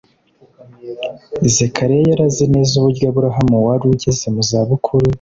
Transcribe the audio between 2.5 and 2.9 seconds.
neza